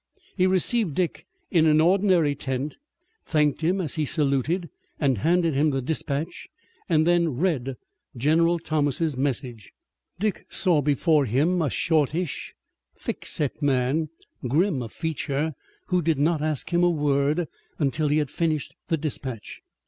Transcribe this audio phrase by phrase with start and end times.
[0.35, 2.75] He received Dick in an ordinary tent,
[3.23, 4.67] thanked him as he saluted
[4.99, 6.47] and handed him the dispatch,
[6.89, 7.75] and then read
[8.17, 9.71] General Thomas' message.
[10.17, 12.55] Dick saw before him a shortish,
[12.99, 14.09] thickset man,
[14.47, 15.53] grim of feature,
[15.89, 17.47] who did not ask him a word
[17.77, 19.61] until he had finished the dispatch.